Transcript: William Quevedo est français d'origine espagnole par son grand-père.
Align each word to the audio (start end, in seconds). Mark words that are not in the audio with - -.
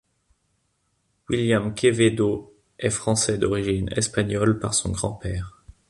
William 1.29 1.75
Quevedo 1.75 2.55
est 2.79 2.89
français 2.89 3.37
d'origine 3.37 3.87
espagnole 3.95 4.57
par 4.57 4.73
son 4.73 4.89
grand-père. 4.93 5.61